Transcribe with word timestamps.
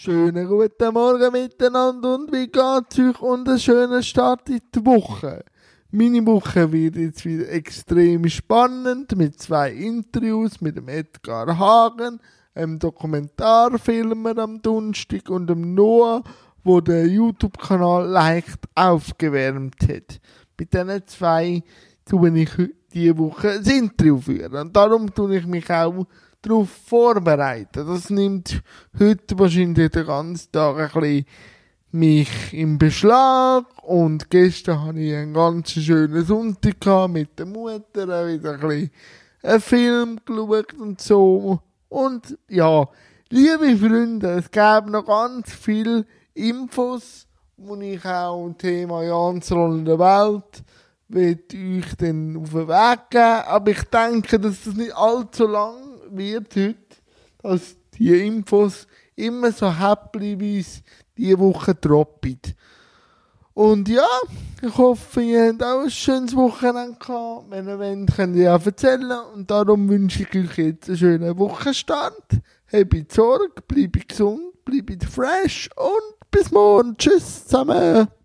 Schönen 0.00 0.46
guten 0.46 0.94
Morgen 0.94 1.32
miteinander 1.32 2.14
und 2.14 2.32
wie 2.32 2.46
geht's 2.46 3.00
euch 3.00 3.20
und 3.20 3.48
einen 3.48 3.58
schönen 3.58 4.00
Start 4.04 4.48
in 4.48 4.60
die 4.72 4.86
Woche. 4.86 5.44
Meine 5.90 6.24
Woche 6.24 6.70
wird 6.70 6.94
jetzt 6.94 7.24
wieder 7.24 7.48
extrem 7.48 8.28
spannend 8.28 9.16
mit 9.16 9.40
zwei 9.40 9.72
Interviews 9.72 10.60
mit 10.60 10.76
dem 10.76 10.86
Edgar 10.86 11.58
Hagen, 11.58 12.20
einem 12.54 12.78
Dokumentarfilmer 12.78 14.38
am 14.38 14.62
Donnerstag 14.62 15.28
und 15.30 15.48
dem 15.48 15.74
Noah, 15.74 16.22
wo 16.62 16.80
der 16.80 17.08
YouTube-Kanal 17.08 18.06
leicht 18.06 18.68
aufgewärmt 18.76 19.82
hat. 19.82 20.20
Mit 20.60 20.72
diesen 20.74 21.06
zwei 21.08 21.64
tue 22.04 22.38
ich 22.38 22.50
diese 22.94 23.18
Woche 23.18 23.50
ein 23.50 23.64
Interview 23.64 24.20
führen. 24.20 24.54
Und 24.54 24.76
darum 24.76 25.12
tue 25.12 25.38
ich 25.38 25.46
mich 25.46 25.68
auch 25.68 26.06
darauf 26.42 26.70
vorbereiten. 26.70 27.86
Das 27.86 28.10
nimmt 28.10 28.62
heute 28.98 29.38
wahrscheinlich 29.38 29.90
den 29.90 30.06
ganzen 30.06 30.52
Tag 30.52 30.78
ein 30.78 31.00
bisschen 31.00 31.26
mich 31.90 32.52
im 32.52 32.78
Beschlag 32.78 33.64
und 33.82 34.28
gestern 34.28 34.84
hatte 34.84 34.98
ich 34.98 35.14
einen 35.14 35.32
ganz 35.32 35.70
schönen 35.70 36.24
Sonntag 36.24 37.08
mit 37.08 37.38
der 37.38 37.46
Mutter, 37.46 38.26
wieder 38.26 38.54
ein 38.54 38.60
bisschen 38.60 38.90
einen 39.42 39.60
Film 39.60 40.20
geschaut 40.24 40.74
und 40.74 41.00
so. 41.00 41.60
Und 41.88 42.36
ja, 42.48 42.86
liebe 43.30 43.76
Freunde, 43.78 44.32
es 44.32 44.50
gab 44.50 44.88
noch 44.88 45.06
ganz 45.06 45.50
viele 45.54 46.04
Infos, 46.34 47.26
die 47.56 47.94
ich 47.94 48.04
auch 48.04 48.46
im 48.46 48.58
Thema 48.58 49.02
Jans 49.02 49.50
rollende 49.50 49.98
Welt 49.98 50.62
will 51.08 51.42
ich 51.52 51.94
dann 51.96 52.36
auf 52.36 52.50
den 52.50 52.68
Weg 52.68 53.10
geben. 53.10 53.42
Aber 53.46 53.70
ich 53.70 53.82
denke, 53.84 54.38
dass 54.38 54.64
das 54.64 54.74
nicht 54.74 54.94
allzu 54.94 55.46
lang 55.46 55.87
wird 56.10 56.54
heute, 56.56 56.76
dass 57.42 57.76
die 57.98 58.26
Infos 58.26 58.86
immer 59.16 59.52
so 59.52 59.72
häppchenweise 59.72 60.82
diese 61.16 61.38
Woche 61.38 61.74
droppen. 61.74 62.40
Und 63.54 63.88
ja, 63.88 64.06
ich 64.62 64.78
hoffe, 64.78 65.20
ihr 65.20 65.48
habt 65.48 65.64
auch 65.64 65.82
ein 65.82 65.90
schönes 65.90 66.36
Wochenende 66.36 66.96
gehabt. 66.96 67.50
Wenn 67.50 67.66
ihr 67.66 67.78
wollt, 67.78 68.14
könnt 68.14 68.36
ihr 68.36 68.44
ja 68.44 68.56
erzählen. 68.56 69.12
Und 69.34 69.50
darum 69.50 69.88
wünsche 69.88 70.22
ich 70.22 70.28
euch 70.36 70.58
jetzt 70.58 70.88
einen 70.88 70.98
schönen 70.98 71.38
Wochenstart. 71.38 72.40
Habt 72.72 73.12
Sorge, 73.12 73.60
bleibt 73.66 74.08
gesund, 74.08 74.64
bleibt 74.64 75.04
fresh 75.04 75.68
und 75.76 76.30
bis 76.30 76.52
morgen. 76.52 76.96
Tschüss 76.96 77.46
zusammen. 77.46 78.08